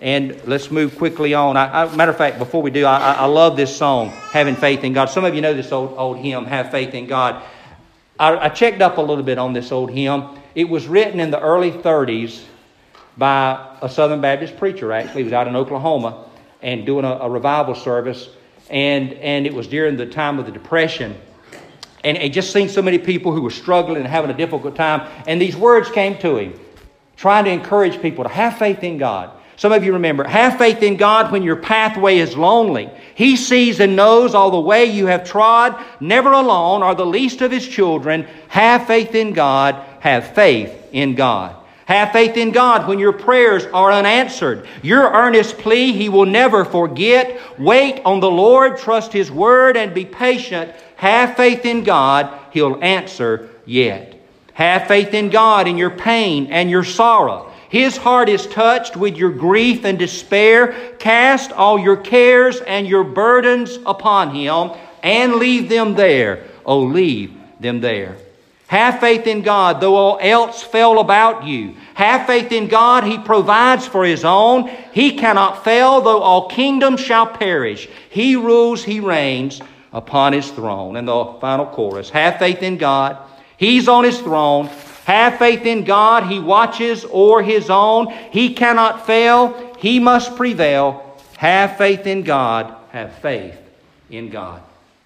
[0.00, 1.56] And let's move quickly on.
[1.56, 4.84] I, I, matter of fact, before we do, I, I, love this song, Having Faith
[4.84, 5.06] in God.
[5.06, 7.42] Some of you know this old, old hymn, Have Faith in God.
[8.20, 10.38] I, checked up a little bit on this old hymn.
[10.54, 12.44] It was written in the early 30s
[13.18, 15.22] by a Southern Baptist preacher, actually.
[15.22, 16.24] He was out in Oklahoma
[16.62, 18.28] and doing a, a revival service.
[18.70, 21.16] And, and it was during the time of the Depression.
[22.04, 25.08] And he just seen so many people who were struggling and having a difficult time.
[25.26, 26.60] And these words came to him,
[27.16, 29.32] trying to encourage people to have faith in God.
[29.56, 32.88] Some of you remember, have faith in God when your pathway is lonely.
[33.16, 37.42] He sees and knows all the way you have trod, never alone, are the least
[37.42, 38.28] of His children.
[38.46, 39.74] Have faith in God.
[39.98, 41.56] Have faith in God.
[41.88, 44.68] Have faith in God when your prayers are unanswered.
[44.82, 47.40] Your earnest plea He will never forget.
[47.58, 50.70] Wait on the Lord, trust His word, and be patient.
[50.96, 52.38] Have faith in God.
[52.52, 54.20] He'll answer yet.
[54.52, 57.50] Have faith in God in your pain and your sorrow.
[57.70, 60.94] His heart is touched with your grief and despair.
[60.98, 64.72] Cast all your cares and your burdens upon Him
[65.02, 66.44] and leave them there.
[66.66, 68.18] Oh, leave them there.
[68.68, 71.74] Have faith in God, though all else fail about you.
[71.94, 74.68] Have faith in God, He provides for His own.
[74.92, 77.88] He cannot fail, though all kingdoms shall perish.
[78.10, 79.60] He rules, He reigns
[79.92, 80.96] upon His throne.
[80.96, 83.18] And the final chorus Have faith in God,
[83.56, 84.68] He's on His throne.
[85.08, 86.24] Have faith in God.
[86.24, 88.12] He watches o'er his own.
[88.30, 89.74] He cannot fail.
[89.78, 91.16] He must prevail.
[91.38, 92.76] Have faith in God.
[92.90, 93.56] Have faith
[94.10, 94.60] in God.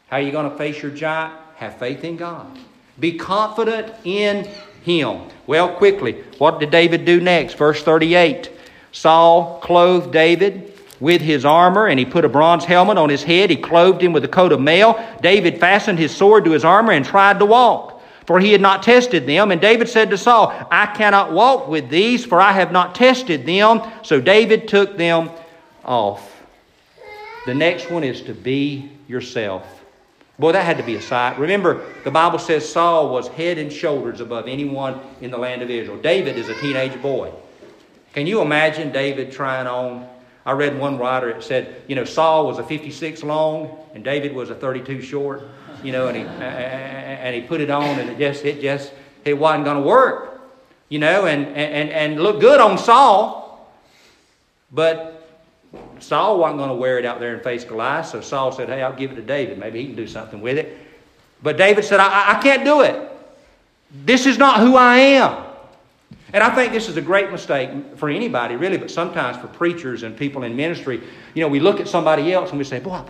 [0.09, 1.35] How are you going to face your giant?
[1.55, 2.59] Have faith in God.
[3.03, 4.49] Be confident in
[4.85, 5.23] him.
[5.49, 7.55] Well, quickly, what did David do next?
[7.55, 8.49] Verse 38.
[8.93, 13.51] Saul clothed David with his armor, and he put a bronze helmet on his head.
[13.51, 15.05] He clothed him with a coat of mail.
[15.21, 18.85] David fastened his sword to his armor and tried to walk for he had not
[18.85, 19.51] tested them.
[19.51, 23.45] And David said to Saul, I cannot walk with these, for I have not tested
[23.45, 23.83] them.
[24.03, 25.29] So David took them
[25.85, 26.41] off.
[27.47, 29.82] The next one is to be yourself.
[30.39, 31.39] Boy, that had to be a sight.
[31.39, 35.71] Remember, the Bible says Saul was head and shoulders above anyone in the land of
[35.71, 35.99] Israel.
[35.99, 37.33] David is a teenage boy.
[38.13, 40.09] Can you imagine David trying on?
[40.45, 44.35] I read one writer, it said, you know, Saul was a 56 long and David
[44.35, 45.43] was a 32 short
[45.83, 48.93] you know, and he and he put it on, and it just it just
[49.25, 50.41] it wasn't going to work,
[50.89, 53.71] you know, and and and look good on Saul,
[54.71, 55.12] but
[56.03, 58.07] Saul wasn't going to wear it out there and face Goliath.
[58.07, 59.59] So Saul said, "Hey, I'll give it to David.
[59.59, 60.77] Maybe he can do something with it."
[61.43, 63.11] But David said, "I, I can't do it.
[64.05, 65.45] This is not who I am."
[66.33, 70.03] And I think this is a great mistake for anybody, really, but sometimes for preachers
[70.03, 71.03] and people in ministry.
[71.35, 73.03] You know, we look at somebody else and we say, Boy,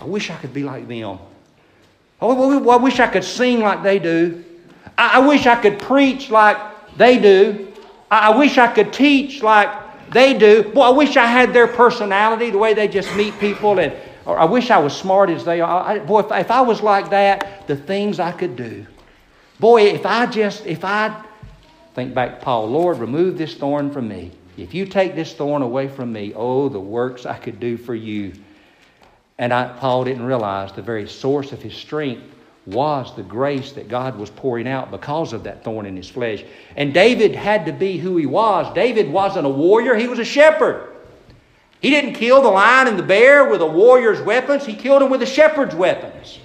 [0.00, 1.18] I wish I could be like them.
[2.20, 4.42] Oh, I wish I could sing like they do.
[4.96, 6.56] I wish I could preach like
[6.96, 7.72] they do.
[8.10, 9.68] I wish I could teach like
[10.12, 10.64] they do.
[10.64, 13.92] Boy, I wish I had their personality, the way they just meet people, and
[14.26, 15.82] I wish I was smart as they are.
[15.82, 18.86] I, boy, if, if I was like that, the things I could do.
[19.60, 21.24] Boy, if I just, if I
[21.94, 24.32] think back, Paul, Lord, remove this thorn from me.
[24.56, 27.94] If you take this thorn away from me, oh, the works I could do for
[27.94, 28.32] you.
[29.38, 32.24] And I, Paul didn't realize the very source of his strength
[32.66, 36.44] was the grace that God was pouring out because of that thorn in his flesh.
[36.76, 38.72] And David had to be who he was.
[38.74, 40.92] David wasn't a warrior, he was a shepherd.
[41.80, 45.10] He didn't kill the lion and the bear with a warrior's weapons, he killed them
[45.10, 46.40] with a shepherd's weapons.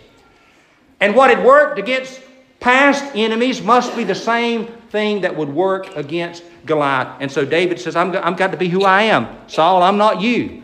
[0.99, 2.22] And what had worked against
[2.59, 7.17] past enemies must be the same thing that would work against Goliath.
[7.19, 9.28] And so David says, I'm, I'm got to be who I am.
[9.47, 10.61] Saul, I'm not you.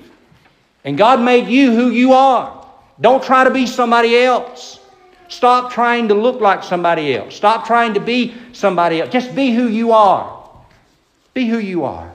[0.84, 2.68] And God made you who you are.
[3.02, 4.80] Don't try to be somebody else.
[5.28, 7.36] Stop trying to look like somebody else.
[7.36, 9.12] Stop trying to be somebody else.
[9.12, 10.50] Just be who you are.
[11.34, 12.12] Be who you are.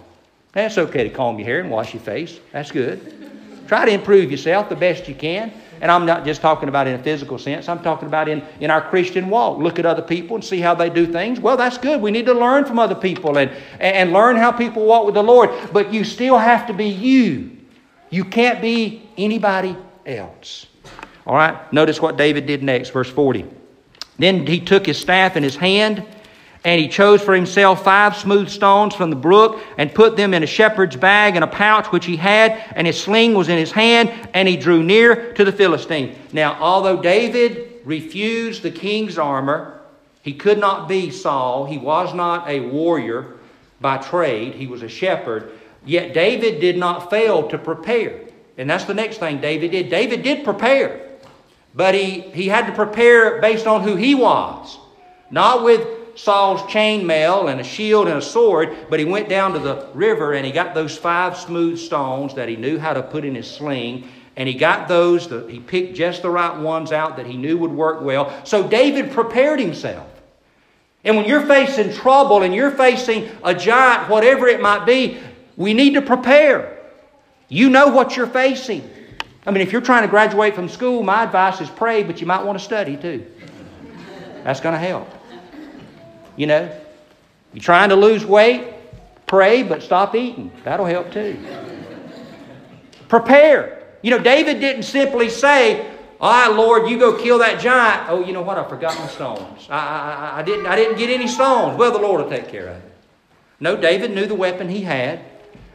[0.52, 2.40] That's okay to comb your hair and wash your face.
[2.52, 3.30] That's good.
[3.68, 5.52] Try to improve yourself the best you can.
[5.80, 8.70] And I'm not just talking about in a physical sense, I'm talking about in, in
[8.70, 9.58] our Christian walk.
[9.58, 11.40] Look at other people and see how they do things.
[11.40, 12.00] Well, that's good.
[12.00, 13.50] We need to learn from other people and,
[13.80, 15.50] and learn how people walk with the Lord.
[15.72, 17.56] But you still have to be you.
[18.10, 20.66] You can't be anybody else.
[21.26, 23.46] All right, notice what David did next, verse 40.
[24.18, 26.04] Then he took his staff in his hand,
[26.64, 30.42] and he chose for himself five smooth stones from the brook, and put them in
[30.42, 33.72] a shepherd's bag and a pouch which he had, and his sling was in his
[33.72, 36.16] hand, and he drew near to the Philistine.
[36.32, 39.80] Now, although David refused the king's armor,
[40.22, 41.66] he could not be Saul.
[41.66, 43.38] He was not a warrior
[43.80, 45.52] by trade, he was a shepherd.
[45.84, 48.20] Yet David did not fail to prepare.
[48.56, 49.90] And that's the next thing David did.
[49.90, 51.11] David did prepare.
[51.74, 54.78] But he, he had to prepare based on who he was.
[55.30, 59.58] Not with Saul's chainmail and a shield and a sword, but he went down to
[59.58, 63.24] the river and he got those five smooth stones that he knew how to put
[63.24, 64.08] in his sling.
[64.36, 67.72] And he got those, he picked just the right ones out that he knew would
[67.72, 68.44] work well.
[68.44, 70.08] So David prepared himself.
[71.04, 75.18] And when you're facing trouble and you're facing a giant, whatever it might be,
[75.56, 76.78] we need to prepare.
[77.48, 78.88] You know what you're facing.
[79.44, 82.26] I mean, if you're trying to graduate from school, my advice is pray, but you
[82.26, 83.26] might want to study too.
[84.44, 85.08] That's going to help.
[86.36, 86.80] You know,
[87.52, 88.74] you're trying to lose weight,
[89.26, 90.52] pray, but stop eating.
[90.64, 91.38] That'll help too.
[93.08, 93.82] Prepare.
[94.02, 95.90] You know, David didn't simply say,
[96.20, 98.08] all right, Lord, you go kill that giant.
[98.08, 98.56] Oh, you know what?
[98.56, 99.66] I forgot my stones.
[99.68, 101.76] I, I, I, didn't, I didn't get any stones.
[101.76, 102.92] Well, the Lord will take care of it.
[103.58, 105.20] No, David knew the weapon he had.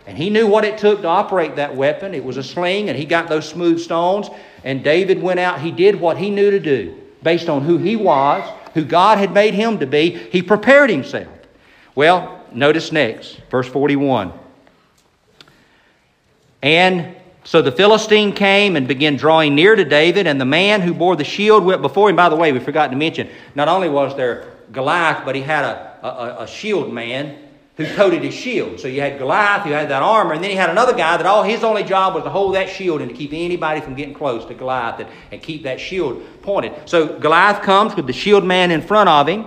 [0.08, 2.16] And he knew what it took to operate that weapon.
[2.16, 4.30] It was a sling, and he got those smooth stones.
[4.64, 7.98] And David went out, he did what he knew to do based on who he
[7.98, 10.12] was, who God had made him to be.
[10.12, 11.28] He prepared himself.
[11.94, 14.32] Well, notice next, verse 41.
[16.64, 20.94] And so the Philistine came and began drawing near to David, and the man who
[20.94, 22.16] bore the shield went before him.
[22.16, 25.66] By the way, we forgot to mention, not only was there Goliath, but he had
[25.66, 27.47] a, a, a shield man
[27.78, 28.80] who coated his shield.
[28.80, 31.28] So you had Goliath who had that armor, and then he had another guy that
[31.28, 34.16] all his only job was to hold that shield and to keep anybody from getting
[34.16, 36.74] close to Goliath and, and keep that shield pointed.
[36.90, 39.46] So Goliath comes with the shield man in front of him.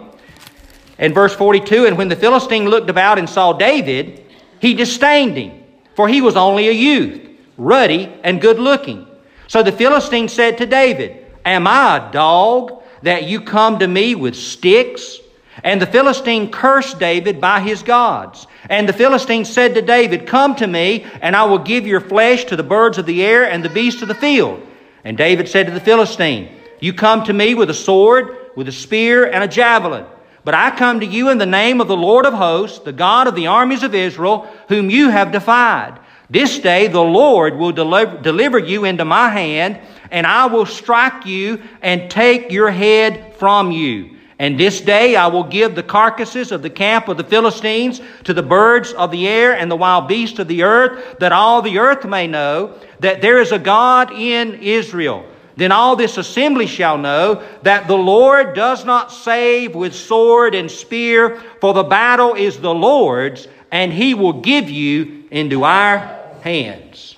[0.99, 4.25] In verse 42, and when the Philistine looked about and saw David,
[4.61, 5.65] he disdained him,
[5.97, 9.07] for he was only a youth, ruddy and good looking.
[9.49, 14.15] So the Philistine said to David, Am I a dog that you come to me
[14.15, 15.19] with sticks?
[15.63, 18.47] And the Philistine cursed David by his gods.
[18.69, 22.45] And the Philistine said to David, Come to me, and I will give your flesh
[22.45, 24.67] to the birds of the air and the beasts of the field.
[25.05, 28.73] And David said to the Philistine, You come to me with a sword, with a
[28.73, 30.07] spear, and a javelin.
[30.45, 33.27] But I come to you in the name of the Lord of hosts, the God
[33.27, 36.01] of the armies of Israel, whom you have defied.
[36.31, 39.81] This day the Lord will deliver, you into my hand,
[40.11, 44.17] and I will strike you and take your head from you.
[44.41, 48.33] And this day I will give the carcasses of the camp of the Philistines to
[48.33, 51.79] the birds of the air and the wild beasts of the earth, that all the
[51.79, 55.27] earth may know that there is a God in Israel.
[55.57, 60.71] Then all this assembly shall know that the Lord does not save with sword and
[60.71, 67.17] spear, for the battle is the Lord's, and he will give you into our hands.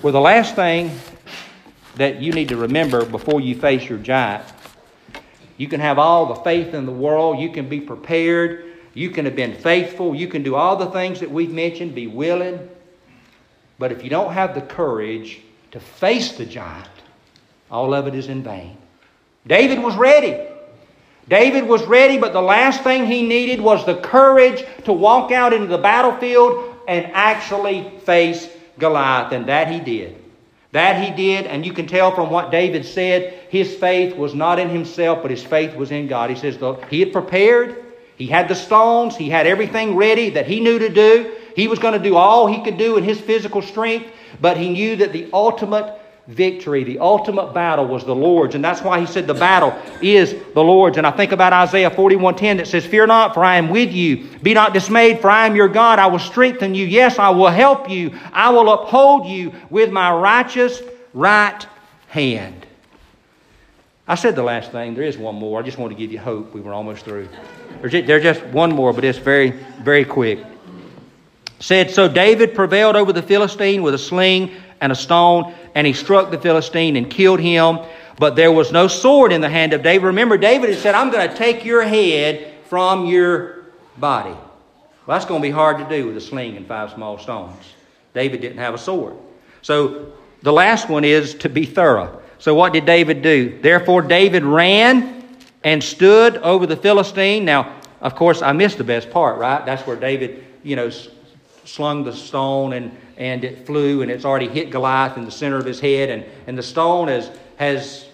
[0.00, 0.96] Well, the last thing
[1.96, 4.53] that you need to remember before you face your giant
[5.56, 7.38] you can have all the faith in the world.
[7.38, 8.64] You can be prepared.
[8.94, 10.14] You can have been faithful.
[10.14, 12.68] You can do all the things that we've mentioned, be willing.
[13.78, 15.40] But if you don't have the courage
[15.72, 16.88] to face the giant,
[17.70, 18.76] all of it is in vain.
[19.46, 20.48] David was ready.
[21.28, 25.52] David was ready, but the last thing he needed was the courage to walk out
[25.52, 28.48] into the battlefield and actually face
[28.78, 30.22] Goliath, and that he did.
[30.72, 34.58] That he did, and you can tell from what David said, his faith was not
[34.58, 36.28] in himself, but his faith was in God.
[36.28, 36.58] He says
[36.90, 37.84] he had prepared,
[38.16, 41.36] he had the stones, he had everything ready that he knew to do.
[41.54, 44.70] He was going to do all he could do in his physical strength, but he
[44.70, 46.82] knew that the ultimate victory.
[46.82, 48.56] The ultimate battle was the Lord's.
[48.56, 50.98] And that's why he said the battle is the Lord's.
[50.98, 54.26] And I think about Isaiah 41:10 that says, Fear not, for I am with you.
[54.42, 56.00] Be not dismayed, for I am your God.
[56.00, 56.86] I will strengthen you.
[56.86, 58.18] Yes, I will help you.
[58.32, 60.82] I will uphold you with my righteous
[61.12, 61.64] right
[62.08, 62.63] hand.
[64.06, 64.94] I said the last thing.
[64.94, 65.58] There is one more.
[65.58, 66.52] I just want to give you hope.
[66.52, 67.28] We were almost through.
[67.80, 69.50] There's, there's just one more, but it's very,
[69.82, 70.40] very quick.
[71.58, 74.50] Said, So David prevailed over the Philistine with a sling
[74.82, 77.78] and a stone, and he struck the Philistine and killed him.
[78.18, 80.06] But there was no sword in the hand of David.
[80.06, 83.64] Remember, David had said, I'm going to take your head from your
[83.96, 84.30] body.
[85.06, 87.56] Well, that's going to be hard to do with a sling and five small stones.
[88.12, 89.16] David didn't have a sword.
[89.62, 92.22] So the last one is to be thorough.
[92.38, 93.58] So what did David do?
[93.60, 95.24] Therefore, David ran
[95.62, 97.44] and stood over the Philistine.
[97.44, 99.64] Now, of course, I missed the best part, right?
[99.64, 100.90] That's where David, you know,
[101.64, 105.56] slung the stone and, and it flew and it's already hit Goliath in the center
[105.56, 106.10] of his head.
[106.10, 108.06] And, and the stone has, has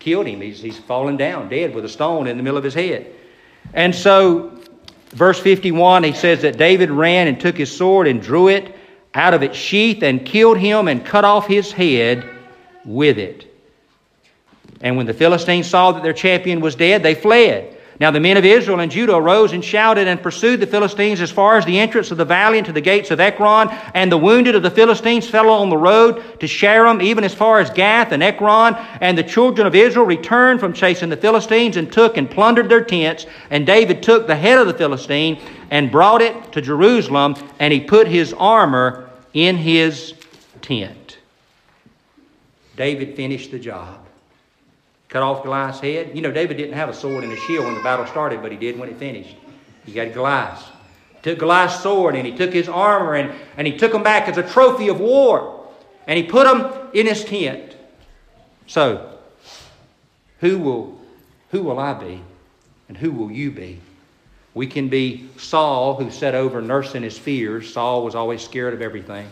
[0.00, 0.40] killed him.
[0.40, 3.06] He's, he's fallen down dead with a stone in the middle of his head.
[3.72, 4.60] And so,
[5.10, 8.74] verse 51, he says that David ran and took his sword and drew it
[9.14, 12.28] out of its sheath and killed him and cut off his head
[12.84, 13.50] with it.
[14.80, 17.74] And when the Philistines saw that their champion was dead, they fled.
[18.00, 21.30] Now the men of Israel and Judah arose and shouted and pursued the Philistines as
[21.30, 23.68] far as the entrance of the valley and to the gates of Ekron.
[23.94, 27.60] And the wounded of the Philistines fell on the road to Shaaraim, even as far
[27.60, 28.74] as Gath and Ekron.
[29.00, 32.84] And the children of Israel returned from chasing the Philistines and took and plundered their
[32.84, 33.26] tents.
[33.50, 37.80] And David took the head of the Philistine and brought it to Jerusalem, and he
[37.80, 40.14] put his armor in his
[40.62, 41.03] tent.
[42.76, 44.04] David finished the job.
[45.08, 46.10] Cut off Goliath's head.
[46.14, 48.50] You know, David didn't have a sword and a shield when the battle started, but
[48.50, 49.36] he did when it finished.
[49.86, 50.64] He got Goliath.
[51.22, 54.38] Took Goliath's sword and he took his armor and, and he took them back as
[54.38, 55.68] a trophy of war.
[56.06, 57.76] And he put them in his tent.
[58.66, 59.18] So,
[60.40, 61.00] who will,
[61.50, 62.22] who will I be?
[62.88, 63.80] And who will you be?
[64.52, 67.72] We can be Saul, who sat over nursing his fears.
[67.72, 69.28] Saul was always scared of everything.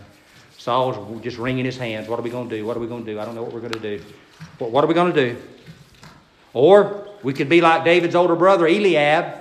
[0.63, 2.07] Saul was just wringing his hands.
[2.07, 2.65] What are we going to do?
[2.65, 3.19] What are we going to do?
[3.19, 4.01] I don't know what we're going to do.
[4.59, 5.43] What, what are we going to do?
[6.55, 9.41] Or we could be like David's older brother, Eliab,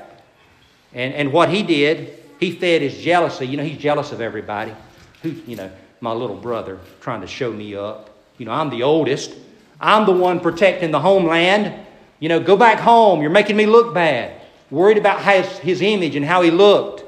[0.94, 3.46] and, and what he did, he fed his jealousy.
[3.46, 4.74] You know, he's jealous of everybody.
[5.22, 5.70] Who, you know,
[6.00, 8.10] my little brother trying to show me up.
[8.40, 9.36] You know, I'm the oldest.
[9.80, 11.86] I'm the one protecting the homeland.
[12.20, 13.22] You know, go back home.
[13.22, 14.42] You're making me look bad
[14.72, 17.04] worried about his, his image and how he looked.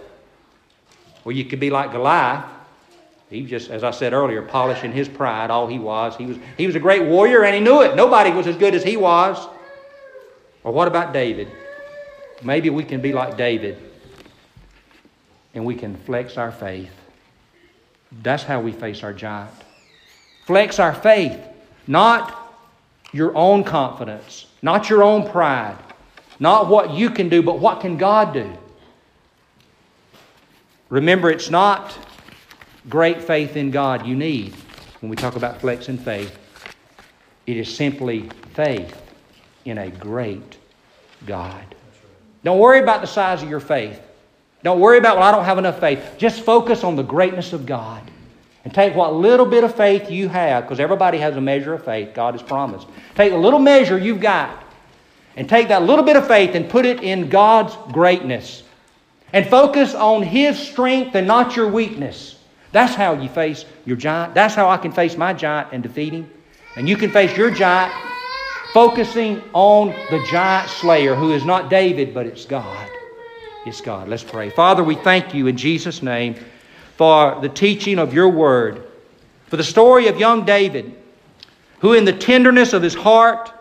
[1.25, 2.52] Or you could be like Goliath.
[3.33, 6.15] He was just, as I said earlier, polishing his pride, all he was.
[6.15, 7.95] He was, he was a great warrior and he knew it.
[7.95, 9.47] Nobody was as good as he was.
[10.63, 11.47] Or what about David?
[12.43, 13.81] Maybe we can be like David
[15.55, 16.91] and we can flex our faith.
[18.21, 19.49] That's how we face our giant.
[20.45, 21.39] Flex our faith,
[21.87, 22.55] not
[23.13, 25.77] your own confidence, not your own pride,
[26.39, 28.53] not what you can do, but what can God do?
[30.89, 31.97] Remember, it's not
[32.89, 34.53] great faith in God you need
[35.01, 36.37] when we talk about flexing faith.
[37.45, 39.01] It is simply faith
[39.65, 40.57] in a great
[41.25, 41.63] God.
[42.43, 44.01] Don't worry about the size of your faith.
[44.63, 46.15] Don't worry about, well, I don't have enough faith.
[46.17, 48.01] Just focus on the greatness of God.
[48.63, 51.83] And take what little bit of faith you have, because everybody has a measure of
[51.83, 52.87] faith God has promised.
[53.13, 54.63] Take the little measure you've got
[55.35, 58.63] and take that little bit of faith and put it in God's greatness.
[59.33, 62.39] And focus on His strength and not your weakness.
[62.73, 64.33] That's how you face your giant.
[64.33, 66.29] That's how I can face my giant and defeat him.
[66.75, 67.93] And you can face your giant
[68.73, 72.89] focusing on the giant slayer who is not David, but it's God.
[73.67, 74.09] It's God.
[74.09, 74.49] Let's pray.
[74.49, 76.35] Father, we thank you in Jesus' name
[76.97, 78.87] for the teaching of your word,
[79.47, 80.95] for the story of young David,
[81.79, 83.51] who in the tenderness of his heart,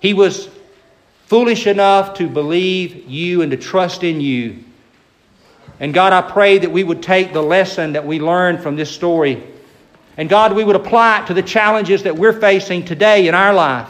[0.00, 0.48] he was
[1.26, 4.64] foolish enough to believe you and to trust in you.
[5.80, 8.90] And God, I pray that we would take the lesson that we learned from this
[8.90, 9.42] story.
[10.16, 13.54] And God, we would apply it to the challenges that we're facing today in our
[13.54, 13.88] life.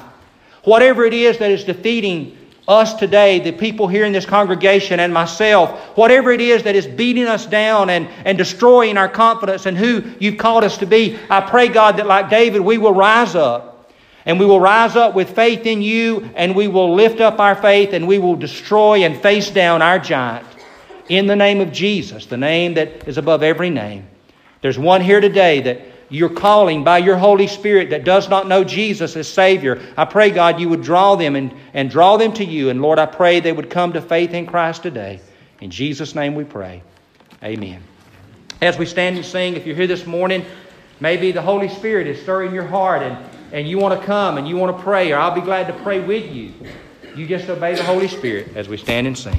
[0.64, 2.36] Whatever it is that is defeating
[2.66, 6.86] us today, the people here in this congregation and myself, whatever it is that is
[6.86, 11.18] beating us down and, and destroying our confidence in who you've called us to be,
[11.30, 13.68] I pray, God, that like David, we will rise up
[14.26, 17.55] and we will rise up with faith in you, and we will lift up our
[17.55, 20.47] faith, and we will destroy and face down our giant.
[21.09, 24.09] In the name of Jesus, the name that is above every name.
[24.61, 25.80] There's one here today that
[26.11, 29.80] you're calling by your Holy Spirit that does not know Jesus as Savior.
[29.96, 32.70] I pray, God, you would draw them and, and draw them to you.
[32.70, 35.20] And Lord, I pray they would come to faith in Christ today.
[35.61, 36.82] In Jesus' name we pray.
[37.42, 37.82] Amen.
[38.61, 40.44] As we stand and sing, if you're here this morning,
[41.00, 43.16] maybe the Holy Spirit is stirring your heart and
[43.52, 45.72] and you want to come and you want to pray, or I'll be glad to
[45.82, 46.52] pray with you.
[47.16, 49.36] You just obey the Holy Spirit as we stand and sing.